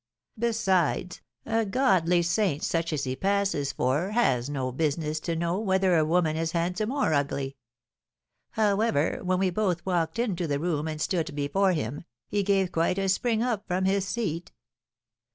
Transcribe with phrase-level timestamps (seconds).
[0.39, 5.95] Besides, a godly saint such as he passes for has no business to know whether
[5.95, 7.55] a woman is handsome or ugly.
[8.53, 12.97] However, when we both walked into the room and stood before him, he gave quite
[12.97, 14.51] a spring up from his seat.